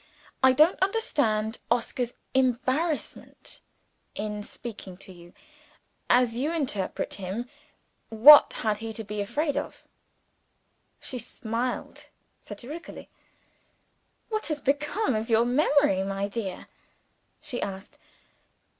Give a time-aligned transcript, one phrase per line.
[0.41, 3.61] "I don't understand Oscar's embarrassment
[4.15, 5.31] in speaking to you.
[6.09, 7.47] As you interpret him,
[8.09, 9.83] what had he to be afraid of?"
[10.99, 12.09] She smiled
[12.41, 13.11] satirically.
[14.29, 16.67] "What has become of your memory, my dear?"
[17.39, 17.99] she asked.